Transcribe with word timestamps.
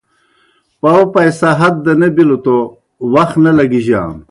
پاؤ 0.81 1.01
پائسہ 1.13 1.49
ہت 1.59 1.75
دہ 1.85 1.93
نہ 1.99 2.07
بِلوْ 2.15 2.37
توْ 2.45 2.57
وخ 3.13 3.31
نہ 3.43 3.51
لگِجانوْ۔ 3.57 4.17